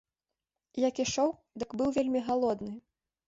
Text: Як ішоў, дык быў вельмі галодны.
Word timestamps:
Як 0.87 1.01
ішоў, 1.03 1.29
дык 1.63 1.69
быў 1.81 1.93
вельмі 1.97 2.19
галодны. 2.31 2.73